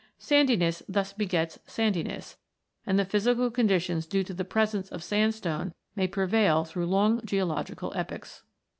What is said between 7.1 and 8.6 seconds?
geological epochs (Fig.